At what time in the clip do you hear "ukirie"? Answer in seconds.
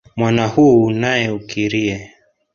1.29-2.09